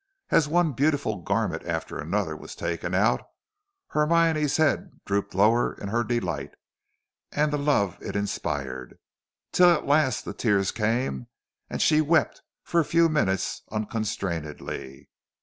[0.31, 3.21] As one beautiful garment after another was taken out,
[3.89, 6.55] Hermione's head drooped lower in her delight
[7.31, 8.97] and the love it inspired,
[9.51, 11.27] till at last the tears came
[11.69, 15.07] and she wept for a few minutes unconstrainedly.